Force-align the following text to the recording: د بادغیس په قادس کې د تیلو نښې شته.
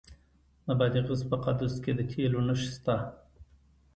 د 0.65 0.67
بادغیس 0.79 1.21
په 1.31 1.37
قادس 1.43 1.73
کې 1.83 1.91
د 1.95 1.99
تیلو 2.11 2.39
نښې 2.47 2.67
شته. 2.75 2.95